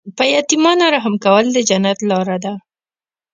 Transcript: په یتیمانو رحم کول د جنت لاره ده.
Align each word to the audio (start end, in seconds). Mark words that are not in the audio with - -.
په 0.17 0.23
یتیمانو 0.35 0.85
رحم 0.95 1.15
کول 1.25 1.45
د 1.51 1.57
جنت 1.69 1.99
لاره 2.09 2.37
ده. 2.43 2.53